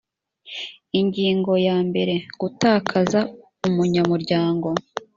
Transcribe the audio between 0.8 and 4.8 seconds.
ingingo yambere gutakaza ubunyamuryango